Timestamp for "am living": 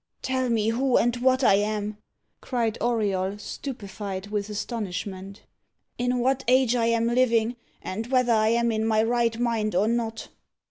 6.87-7.55